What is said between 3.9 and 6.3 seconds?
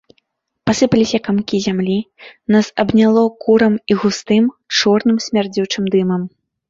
і густым, чорным смярдзючым дымам.